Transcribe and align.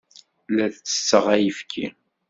La 0.55 0.67
ttesseɣ 0.73 1.25
ayefki. 1.35 1.85